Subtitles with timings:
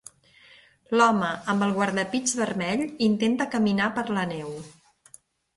[0.99, 4.53] L'home amb el guardapits vermell intenta caminar per la neu.